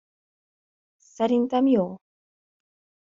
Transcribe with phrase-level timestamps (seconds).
[0.99, 1.95] Szerintem jó.